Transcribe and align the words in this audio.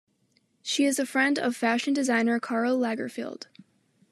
She 0.63 0.85
is 0.85 0.97
a 0.97 1.05
friend 1.05 1.37
of 1.37 1.55
fashion 1.55 1.93
designer 1.93 2.39
Karl 2.39 2.75
Lagerfeld. 2.79 3.45